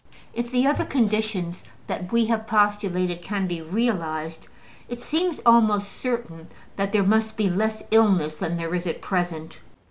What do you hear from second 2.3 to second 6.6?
postulated can be realized, it seems almost certain